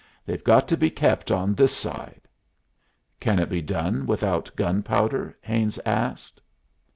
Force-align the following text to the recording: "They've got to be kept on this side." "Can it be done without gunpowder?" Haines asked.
"They've 0.25 0.43
got 0.43 0.67
to 0.69 0.77
be 0.77 0.89
kept 0.89 1.29
on 1.29 1.53
this 1.53 1.77
side." 1.77 2.21
"Can 3.19 3.37
it 3.37 3.49
be 3.49 3.61
done 3.61 4.07
without 4.07 4.49
gunpowder?" 4.55 5.37
Haines 5.41 5.77
asked. 5.85 6.41